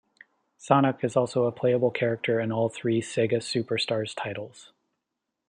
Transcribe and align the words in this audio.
Sonic 0.57 1.03
is 1.03 1.15
also 1.15 1.43
a 1.43 1.51
playable 1.51 1.91
character 1.91 2.39
in 2.39 2.51
all 2.51 2.69
three 2.69 3.01
"Sega 3.03 3.35
Superstars" 3.37 4.15
titles. 4.15 4.71